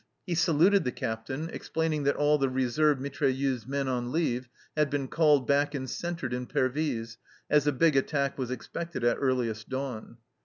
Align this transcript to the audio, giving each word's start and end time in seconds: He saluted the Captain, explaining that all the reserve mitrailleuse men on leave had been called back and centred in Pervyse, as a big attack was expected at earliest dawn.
He 0.25 0.33
saluted 0.33 0.83
the 0.83 0.91
Captain, 0.91 1.47
explaining 1.53 2.05
that 2.05 2.15
all 2.15 2.39
the 2.39 2.49
reserve 2.49 2.97
mitrailleuse 2.99 3.67
men 3.67 3.87
on 3.87 4.11
leave 4.11 4.49
had 4.75 4.89
been 4.89 5.07
called 5.07 5.45
back 5.45 5.75
and 5.75 5.87
centred 5.87 6.33
in 6.33 6.47
Pervyse, 6.47 7.19
as 7.51 7.67
a 7.67 7.71
big 7.71 7.95
attack 7.95 8.35
was 8.35 8.49
expected 8.49 9.03
at 9.03 9.17
earliest 9.19 9.69
dawn. 9.69 10.17